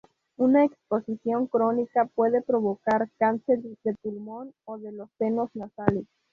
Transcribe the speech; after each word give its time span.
Una 0.37 0.65
exposición 0.65 1.45
crónica 1.45 2.07
puede 2.15 2.41
provocar 2.41 3.11
cáncer 3.19 3.59
de 3.61 3.93
pulmón 4.01 4.51
o 4.65 4.79
de 4.79 4.91
los 4.91 5.11
senos 5.19 5.51
nasales. 5.53 6.07